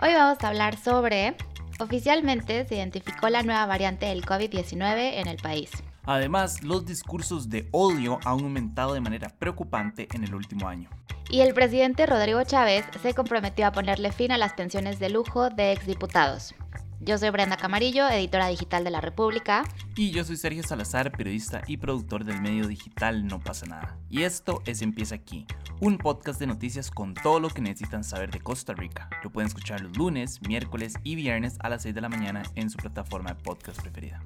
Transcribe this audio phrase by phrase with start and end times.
[0.00, 1.34] Hoy vamos a hablar sobre,
[1.80, 5.72] oficialmente se identificó la nueva variante del COVID-19 en el país.
[6.04, 10.88] Además, los discursos de odio han aumentado de manera preocupante en el último año.
[11.28, 15.50] Y el presidente Rodrigo Chávez se comprometió a ponerle fin a las pensiones de lujo
[15.50, 16.54] de exdiputados.
[17.00, 19.62] Yo soy Brenda Camarillo, editora digital de La República.
[19.94, 23.96] Y yo soy Sergio Salazar, periodista y productor del medio digital No pasa nada.
[24.10, 25.46] Y esto es Empieza aquí,
[25.80, 29.08] un podcast de noticias con todo lo que necesitan saber de Costa Rica.
[29.22, 32.68] Lo pueden escuchar los lunes, miércoles y viernes a las 6 de la mañana en
[32.68, 34.20] su plataforma de podcast preferida.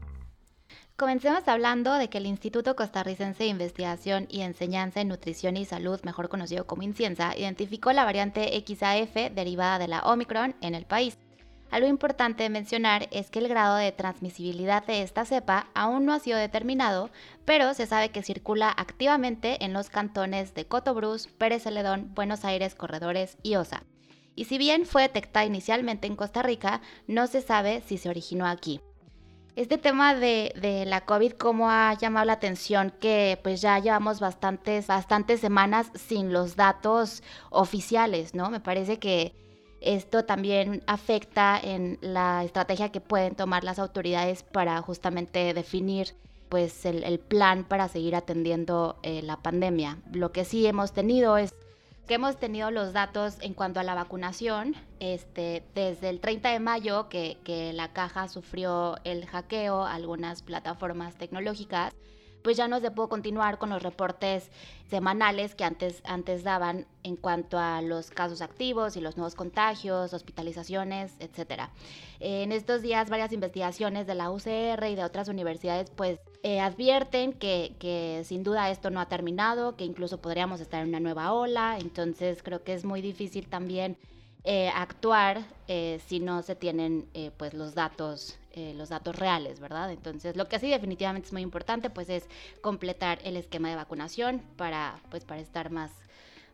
[0.96, 6.00] Comencemos hablando de que el Instituto Costarricense de Investigación y Enseñanza en Nutrición y Salud,
[6.04, 11.18] mejor conocido como INCIENSA, identificó la variante XAF derivada de la Omicron en el país.
[11.72, 16.12] Algo importante de mencionar es que el grado de transmisibilidad de esta cepa aún no
[16.12, 17.08] ha sido determinado,
[17.46, 22.74] pero se sabe que circula activamente en los cantones de Cotobruz, Pérez Celedón, Buenos Aires,
[22.74, 23.84] Corredores y Osa.
[24.34, 28.46] Y si bien fue detectada inicialmente en Costa Rica, no se sabe si se originó
[28.46, 28.82] aquí.
[29.56, 32.92] Este tema de, la COVID, ¿cómo ha llamado la atención?
[33.00, 38.50] Que pues ya llevamos bastantes, bastantes semanas sin los datos oficiales, ¿no?
[38.50, 39.41] Me parece que
[39.82, 46.14] esto también afecta en la estrategia que pueden tomar las autoridades para justamente definir
[46.48, 49.98] pues el, plan para seguir atendiendo eh, la pandemia.
[50.12, 51.54] Lo que sí hemos tenido es
[52.06, 56.60] que hemos tenido los datos en cuanto a la vacunación, este, desde el 30 de
[56.60, 61.94] mayo que, que la caja sufrió el hackeo a algunas plataformas tecnológicas,
[62.42, 64.50] pues ya no se pudo continuar con los reportes
[64.88, 70.12] semanales que antes, antes daban en cuanto a los casos activos y los nuevos contagios,
[70.12, 71.62] hospitalizaciones, etc.
[72.20, 77.32] En estos días varias investigaciones de la UCR y de otras universidades pues eh, advierten
[77.32, 81.32] que, que sin duda esto no ha terminado, que incluso podríamos estar en una nueva
[81.32, 83.96] ola, entonces creo que es muy difícil también
[84.44, 89.90] eh, actuar eh, si no se tienen pues los datos eh, los datos reales, ¿verdad?
[89.90, 92.28] Entonces, lo que sí definitivamente es muy importante, pues es
[92.60, 95.90] completar el esquema de vacunación para, pues, para estar más,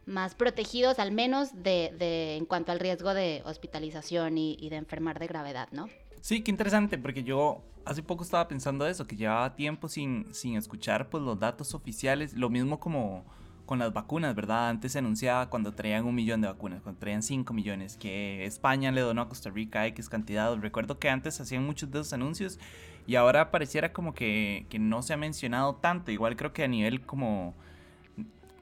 [0.06, 4.76] más protegidos, al menos de, de en cuanto al riesgo de hospitalización y, y de
[4.76, 5.88] enfermar de gravedad, ¿no?
[6.20, 10.55] Sí, qué interesante, porque yo hace poco estaba pensando eso, que llevaba tiempo sin, sin
[10.55, 13.25] escuchar pues, los datos oficiales, lo mismo como
[13.69, 14.71] con las vacunas, ¿verdad?
[14.71, 18.91] Antes se anunciaba cuando traían un millón de vacunas, cuando traían 5 millones, que España
[18.91, 20.56] le donó a Costa Rica X cantidad.
[20.56, 22.59] Recuerdo que antes hacían muchos de esos anuncios
[23.06, 26.11] y ahora pareciera como que, que no se ha mencionado tanto.
[26.11, 27.55] Igual creo que a nivel como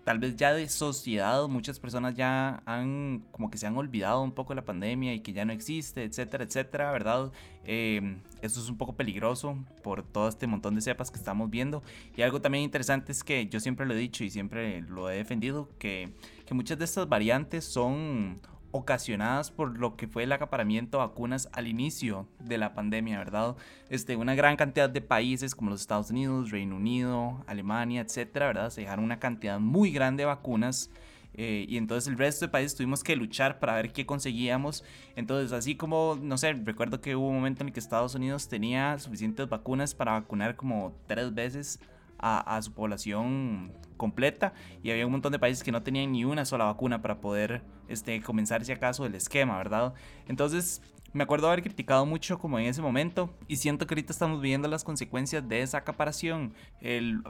[0.07, 4.31] tal vez ya de sociedad muchas personas ya han como que se han olvidado un
[4.31, 7.33] poco de la pandemia y que ya no existe, etcétera, etcétera, ¿verdad?
[7.65, 11.83] Eh, eso es un poco peligroso por todo este montón de cepas que estamos viendo.
[12.17, 15.17] Y algo también interesante es que yo siempre lo he dicho y siempre lo he
[15.17, 16.13] defendido, que,
[16.47, 18.39] que muchas de estas variantes son
[18.77, 23.57] ocasionadas por lo que fue el acaparamiento de vacunas al inicio de la pandemia, ¿verdad?
[23.91, 28.71] Este, una gran cantidad de países como los Estados Unidos, Reino Unido, Alemania, etcétera, ¿verdad?
[28.71, 30.91] Se dejaron una cantidad muy grande de vacunas.
[31.39, 34.85] Eh, y entonces el resto de países tuvimos que luchar para ver qué conseguíamos.
[35.17, 38.49] Entonces, así como, no sé, recuerdo que hubo un momento en el que Estados Unidos
[38.49, 41.79] tenía suficientes vacunas para vacunar como tres veces
[42.19, 46.45] a, su población completa y había un montón de países que no tenían ni una
[46.45, 49.95] sola vacuna para poder este, comenzar si acaso el esquema, ¿verdad?
[50.29, 50.83] Entonces
[51.17, 54.69] me acuerdo haber criticado mucho como en ese momento y siento que ahorita estamos viendo
[54.69, 56.53] las consecuencias de esa acaparación.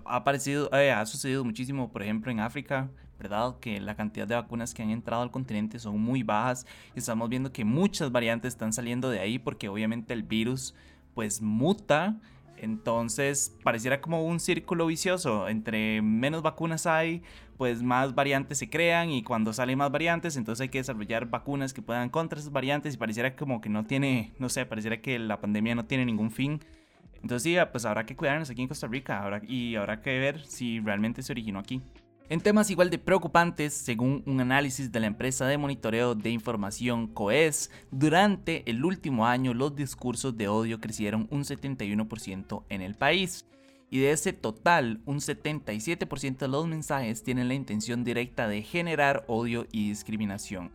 [0.05, 3.61] Ha, aparecido, eh, ha sucedido muchísimo, por ejemplo, en África, ¿verdad?
[3.61, 7.29] Que la cantidad de vacunas que han entrado al continente son muy bajas y estamos
[7.29, 10.75] viendo que muchas variantes están saliendo de ahí porque obviamente el virus
[11.15, 12.17] pues muta
[12.59, 15.49] entonces pareciera como un círculo vicioso.
[15.49, 17.23] Entre menos vacunas hay,
[17.57, 21.73] pues más variantes se crean y cuando salen más variantes, entonces hay que desarrollar vacunas
[21.73, 25.19] que puedan contra esas variantes y pareciera como que no tiene, no sé, pareciera que
[25.19, 26.61] la pandemia no tiene ningún fin.
[27.23, 30.81] Entonces sí, pues habrá que cuidarnos aquí en Costa Rica y habrá que ver si
[30.81, 31.83] realmente se originó aquí.
[32.29, 37.07] En temas igual de preocupantes, según un análisis de la empresa de monitoreo de información
[37.07, 43.47] COES, durante el último año los discursos de odio crecieron un 71% en el país.
[43.91, 49.25] Y de ese total, un 77% de los mensajes tienen la intención directa de generar
[49.29, 50.73] odio y discriminación.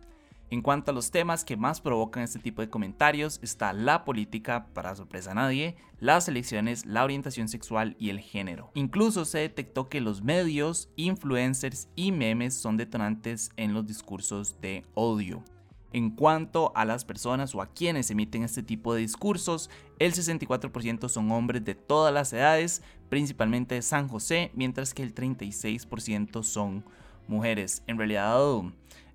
[0.52, 4.66] En cuanto a los temas que más provocan este tipo de comentarios, está la política,
[4.74, 8.70] para sorpresa a nadie, las elecciones, la orientación sexual y el género.
[8.74, 14.84] Incluso se detectó que los medios, influencers y memes son detonantes en los discursos de
[14.92, 15.42] odio.
[15.90, 21.08] En cuanto a las personas o a quienes emiten este tipo de discursos, el 64%
[21.08, 26.84] son hombres de todas las edades, principalmente de San José, mientras que el 36% son
[27.26, 27.82] mujeres.
[27.86, 28.36] En realidad,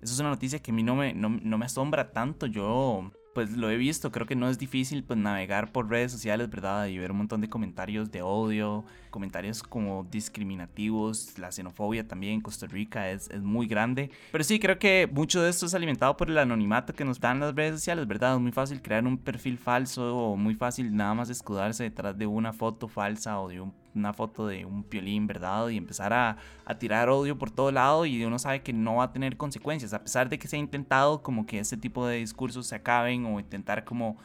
[0.00, 2.46] eso es una noticia que a mí no me, no, me asombra tanto.
[2.46, 6.50] Yo pues lo he visto, creo que no es difícil pues navegar por redes sociales,
[6.50, 6.86] ¿verdad?
[6.86, 12.40] Y ver un montón de comentarios de odio, comentarios como discriminativos, la xenofobia también en
[12.40, 14.10] Costa Rica es, es muy grande.
[14.32, 17.38] Pero sí, creo que mucho de esto es alimentado por el anonimato que nos dan
[17.38, 18.34] las redes sociales, ¿verdad?
[18.34, 22.26] Es muy fácil crear un perfil falso o muy fácil nada más escudarse detrás de
[22.26, 23.60] una foto falsa o de
[23.98, 25.68] una foto de un piolín, ¿verdad?
[25.68, 29.04] Y empezar a, a, tirar odio por todo lado y uno sabe que no va
[29.04, 32.16] a tener consecuencias, a pesar de que se ha intentado como que este tipo de
[32.16, 34.16] discursos se acaben o intentar como,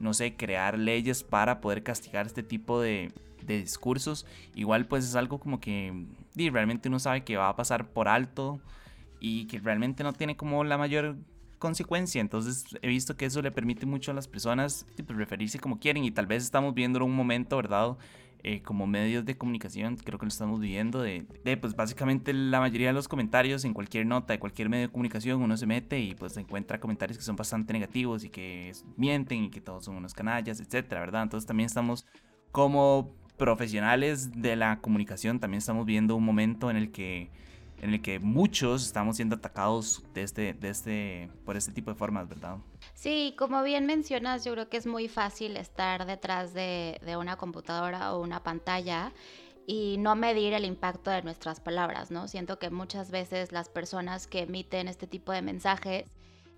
[0.00, 3.12] no sé, crear leyes para poder castigar este tipo de,
[3.46, 7.88] de discursos, igual pues es algo como que realmente uno sabe que va a pasar
[7.88, 8.60] por alto
[9.20, 11.16] y que realmente no tiene como la mayor
[11.58, 12.20] consecuencia.
[12.20, 16.10] Entonces he visto que eso le permite mucho a las personas referirse como quieren y
[16.10, 17.96] tal vez estamos viendo un momento, ¿verdad?
[18.42, 21.26] Eh, como medios de comunicación, creo que lo estamos viviendo, de,
[21.60, 25.42] pues básicamente la mayoría de los comentarios en cualquier nota de cualquier medio de comunicación
[25.42, 29.50] uno se mete y pues encuentra comentarios que son bastante negativos y que mienten y
[29.50, 31.24] que todos son unos canallas, etcétera, ¿verdad?
[31.24, 32.06] Entonces también estamos
[32.52, 37.30] como profesionales de la comunicación también estamos viendo un momento en el que
[37.80, 41.96] en el que muchos estamos siendo atacados de este, de este, por este tipo de
[41.96, 42.58] formas, ¿verdad?
[42.94, 48.14] Sí, como bien mencionas, yo creo que es muy fácil estar detrás de, una computadora
[48.14, 49.12] o una pantalla
[49.66, 52.28] y no medir el impacto de nuestras palabras, ¿no?
[52.28, 56.06] Siento que muchas veces las personas que emiten este tipo de mensajes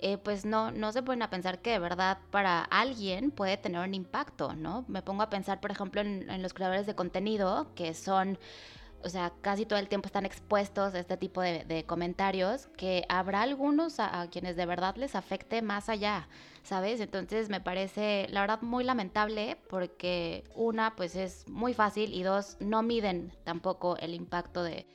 [0.00, 3.80] eh, pues no, no se ponen a pensar que de verdad para alguien puede tener
[3.80, 4.84] un impacto, ¿no?
[4.86, 8.38] Me pongo a pensar, por ejemplo, en, los creadores de contenido, que son
[9.04, 13.42] o sea, casi todo el tiempo están expuestos a este tipo de, comentarios, que habrá
[13.42, 16.28] algunos a, quienes de verdad les afecte más allá,
[16.62, 17.00] ¿sabes?
[17.00, 22.56] Entonces me parece, la verdad, muy lamentable porque una, pues es muy fácil y dos,
[22.60, 24.86] no miden tampoco el impacto de,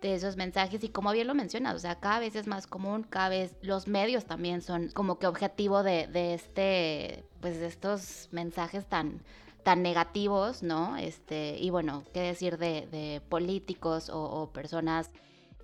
[0.00, 3.04] de esos mensajes y como bien lo mencionas, o sea, cada vez es más común,
[3.04, 8.28] cada vez los medios también son como que objetivo de, de este, pues de estos
[8.32, 9.22] mensajes tan
[9.62, 10.96] tan negativos, ¿no?
[10.96, 15.10] Este, y bueno, qué decir de, de políticos o, personas,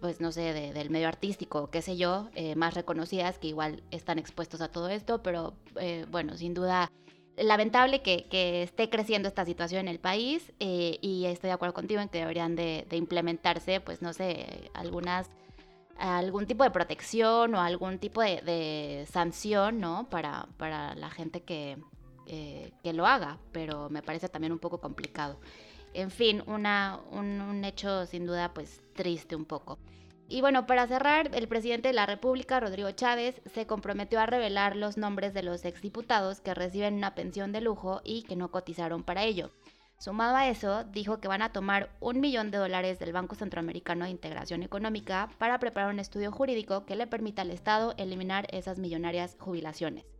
[0.00, 4.18] pues no sé, del medio artístico, qué sé yo, eh, más reconocidas que igual están
[4.18, 6.90] expuestos a todo esto, pero eh, bueno, sin duda
[7.36, 12.00] lamentable que, esté creciendo esta situación en el país eh, y estoy de acuerdo contigo
[12.00, 15.28] en que deberían de, implementarse, pues no sé, algunas
[15.98, 20.08] algún tipo de protección o algún tipo de, sanción, ¿no?
[20.08, 21.76] Para, para la gente que,
[22.28, 25.40] eh, que lo haga, pero me parece también un poco complicado.
[25.94, 29.78] En fin, una, un, hecho sin duda pues triste un poco.
[30.28, 34.76] Y bueno, para cerrar, el presidente de la República, Rodrigo Chávez, se comprometió a revelar
[34.76, 39.02] los nombres de los exdiputados que reciben una pensión de lujo y que no cotizaron
[39.02, 39.50] para ello.
[39.98, 44.04] Sumado a eso, dijo que van a tomar un millón de dólares del Banco Centroamericano
[44.04, 48.78] de Integración Económica para preparar un estudio jurídico que le permita al Estado eliminar esas
[48.78, 50.17] millonarias jubilaciones.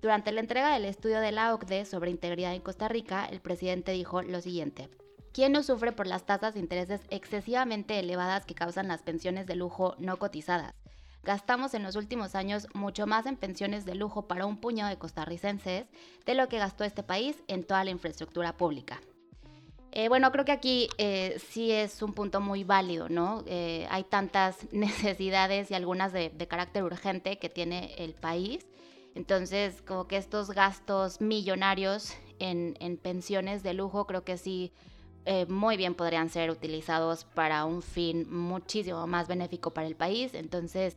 [0.00, 3.92] Durante la entrega del estudio de la OCDE sobre integridad en Costa Rica, el presidente
[3.92, 4.88] dijo lo siguiente.
[5.32, 9.56] ¿Quién no sufre por las tasas de intereses excesivamente elevadas que causan las pensiones de
[9.56, 10.74] lujo no cotizadas?
[11.22, 14.98] Gastamos en los últimos años mucho más en pensiones de lujo para un puñado de
[14.98, 15.86] costarricenses
[16.24, 19.00] de lo que gastó este país en toda la infraestructura pública.
[19.92, 23.42] Eh, bueno, creo que aquí eh, sí es un punto muy válido, ¿no?
[23.46, 28.66] Eh, hay tantas necesidades y algunas de, carácter urgente que tiene el país.
[29.14, 34.72] Entonces, como que estos gastos millonarios en, en pensiones de lujo, creo que sí
[35.30, 40.32] eh, muy bien podrían ser utilizados para un fin muchísimo más benéfico para el país.
[40.34, 40.96] Entonces,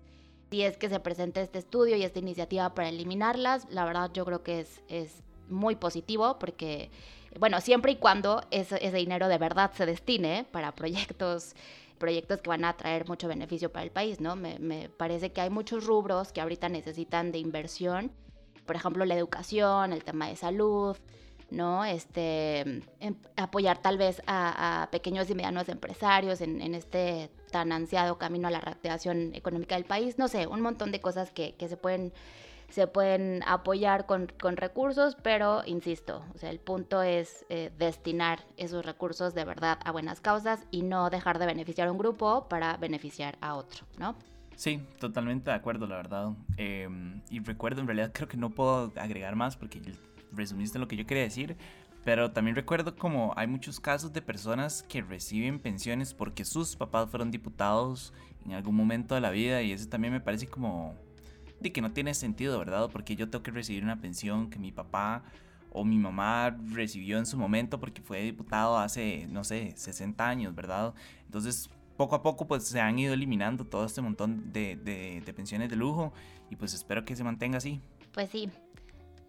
[0.49, 4.23] si es que se presenta este estudio y esta iniciativa para eliminarlas, la verdad yo
[4.23, 6.89] creo que es muy positivo porque,
[7.39, 11.53] bueno, siempre y cuando ese, dinero de verdad se destine para proyectos
[12.01, 14.35] proyectos que van a traer mucho beneficio para el país, ¿no?
[14.35, 18.11] Me, parece que hay muchos rubros que ahorita necesitan de inversión,
[18.65, 20.97] por ejemplo, la educación, el tema de salud,
[21.51, 21.85] ¿no?
[21.85, 22.61] Este,
[22.99, 28.51] em, apoyar tal vez a, pequeños y medianos empresarios en, este tan ansiado camino a
[28.51, 32.13] la reactivación económica del país, no sé, un montón de cosas que, se pueden
[32.71, 38.85] se pueden apoyar con, recursos, pero insisto, o sea, el punto es eh, destinar esos
[38.85, 42.77] recursos de verdad a buenas causas y no dejar de beneficiar a un grupo para
[42.77, 44.15] beneficiar a otro, ¿no?
[44.55, 46.31] Sí, totalmente de acuerdo, la verdad.
[46.57, 49.81] Em, y recuerdo, en realidad creo que no puedo agregar más porque
[50.31, 51.57] resumiste lo que yo quería decir,
[52.03, 57.09] pero también recuerdo como hay muchos casos de personas que reciben pensiones porque sus papás
[57.09, 58.13] fueron diputados
[58.45, 60.95] en algún momento de la vida y eso también me parece como
[61.61, 62.89] de que no tiene sentido, ¿verdad?
[62.91, 65.23] Porque yo tengo que recibir una pensión que mi papá
[65.71, 70.53] o mi mamá recibió en su momento porque fue diputado hace, no sé, 60 años,
[70.55, 70.93] ¿verdad?
[71.25, 75.69] Entonces, poco a poco pues se han ido eliminando todo este montón de, de pensiones
[75.69, 76.11] de lujo
[76.49, 77.79] y pues espero que se mantenga así.
[78.11, 78.49] Pues sí,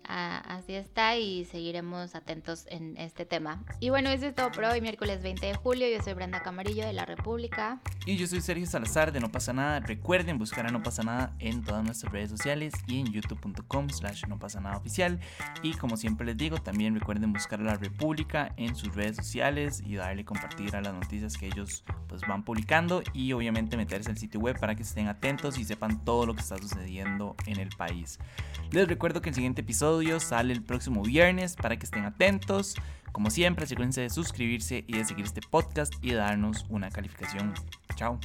[0.08, 3.62] así está y seguiremos atentos en este tema.
[3.80, 5.86] Y bueno, eso es todo por hoy, miércoles 20 de julio.
[5.88, 7.80] Yo soy Brenda Camarillo de La República.
[8.06, 9.80] Y yo soy Sergio Salazar de No pasa nada.
[9.80, 14.24] Recuerden buscar a No pasa nada en todas nuestras redes sociales y en youtube.com slash
[14.26, 15.20] no pasa nada oficial.
[15.62, 19.82] Y como siempre les digo, también recuerden buscar a La República en sus redes sociales
[19.84, 24.18] y darle compartir a las noticias que ellos pues van publicando y obviamente meterse al
[24.18, 27.70] sitio web para que estén atentos y sepan todo lo que está sucediendo en el
[27.70, 28.18] país.
[28.70, 29.62] Les recuerdo que el siguiente
[30.20, 32.74] sale el próximo viernes para que estén atentos.
[33.12, 37.52] Como siempre, asegúrense de suscribirse y de seguir este podcast y de darnos una calificación.
[37.94, 38.18] Chao.